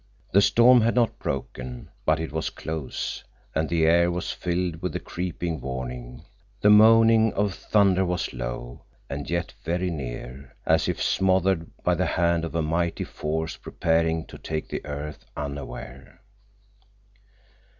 The 0.31 0.41
storm 0.41 0.81
had 0.81 0.95
not 0.95 1.19
broken, 1.19 1.91
but 2.05 2.19
it 2.19 2.31
was 2.31 2.49
close, 2.49 3.23
and 3.53 3.69
the 3.69 3.85
air 3.85 4.09
was 4.09 4.31
filled 4.31 4.81
with 4.81 4.95
a 4.95 4.99
creeping 4.99 5.61
warning. 5.61 6.23
The 6.59 6.71
moaning 6.71 7.31
of 7.33 7.53
thunder 7.53 8.03
was 8.03 8.33
low, 8.33 8.85
and 9.11 9.29
yet 9.29 9.53
very 9.63 9.91
near, 9.91 10.55
as 10.65 10.87
if 10.89 10.99
smothered 10.99 11.69
by 11.83 11.93
the 11.93 12.07
hand 12.07 12.43
of 12.45 12.55
a 12.55 12.63
mighty 12.63 13.03
force 13.03 13.57
preparing 13.57 14.25
to 14.25 14.39
take 14.39 14.69
the 14.69 14.83
earth 14.87 15.23
unaware. 15.37 16.19